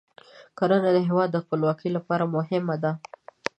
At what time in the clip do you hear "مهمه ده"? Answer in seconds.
2.35-2.91